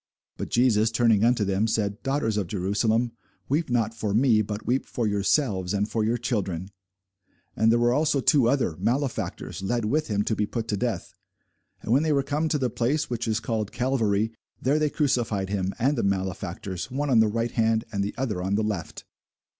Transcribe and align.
But 0.35 0.49
Jesus 0.49 0.89
turning 0.89 1.23
unto 1.23 1.45
them 1.45 1.67
said, 1.67 2.01
Daughters 2.01 2.35
of 2.35 2.47
Jerusalem, 2.47 3.11
weep 3.47 3.69
not 3.69 3.93
for 3.93 4.15
me, 4.15 4.41
but 4.41 4.65
weep 4.65 4.87
for 4.87 5.05
yourselves, 5.05 5.75
and 5.75 5.87
for 5.87 6.03
your 6.03 6.17
children. 6.17 6.71
And 7.55 7.71
there 7.71 7.77
were 7.77 7.93
also 7.93 8.19
two 8.19 8.49
other, 8.49 8.75
malefactors, 8.79 9.61
led 9.61 9.85
with 9.85 10.07
him 10.07 10.23
to 10.23 10.35
be 10.35 10.47
put 10.47 10.67
to 10.69 10.75
death. 10.75 11.13
And 11.83 11.93
when 11.93 12.01
they 12.01 12.13
were 12.13 12.23
come 12.23 12.47
to 12.49 12.57
the 12.57 12.71
place, 12.71 13.11
which 13.11 13.27
is 13.27 13.39
called 13.39 13.71
Calvary, 13.71 14.33
there 14.59 14.79
they 14.79 14.89
crucified 14.89 15.49
him, 15.51 15.71
and 15.77 15.95
the 15.95 16.01
malefactors, 16.01 16.89
one 16.89 17.11
on 17.11 17.19
the 17.19 17.27
right 17.27 17.51
hand, 17.51 17.85
and 17.91 18.03
the 18.03 18.15
other 18.17 18.41
on 18.41 18.55
the 18.55 18.63
left. 18.63 19.05